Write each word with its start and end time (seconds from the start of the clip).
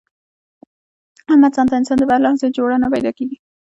احمد 1.31 1.51
ځانته 1.57 1.73
انسان 1.77 1.97
دی، 1.97 2.05
په 2.07 2.13
هر 2.15 2.21
لحاظ 2.23 2.39
یې 2.43 2.55
جوړه 2.57 2.75
نه 2.83 2.87
پیداکېږي. 2.93 3.37